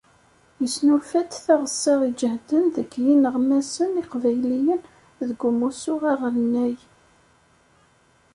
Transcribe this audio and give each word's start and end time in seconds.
Yesnulfa-d 0.61 1.31
taɣessa 1.45 1.93
iǧehden 2.09 2.65
n 2.85 2.87
yimeɣnasen 3.05 3.99
iqbayliyen 4.01 4.81
deg 5.27 5.39
umussu 5.49 5.95
aɣelnaw. 6.11 6.77